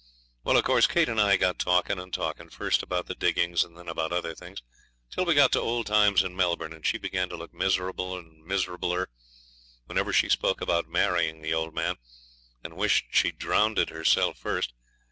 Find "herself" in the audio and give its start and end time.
13.91-14.39